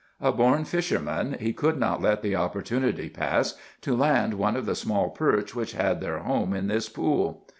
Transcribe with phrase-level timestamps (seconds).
[0.19, 4.73] A born fisherman, he could not let the opportunity pass to land one of the
[4.73, 7.45] small perch which had their home in this pool.